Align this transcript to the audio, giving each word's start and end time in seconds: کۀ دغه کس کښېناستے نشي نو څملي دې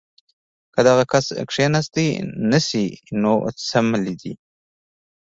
کۀ 0.73 0.81
دغه 0.87 1.03
کس 1.11 1.25
کښېناستے 1.49 2.05
نشي 2.51 2.85
نو 3.21 3.33
څملي 3.67 4.13
دې 4.21 4.33